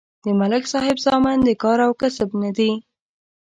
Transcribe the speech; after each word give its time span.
د 0.23 0.25
ملک 0.39 0.63
صاحب 0.73 0.97
زامن 1.05 1.37
د 1.43 1.49
کار 1.63 1.79
او 1.87 1.91
کسب 2.01 2.29
نه 2.43 2.51
دي 2.57 2.71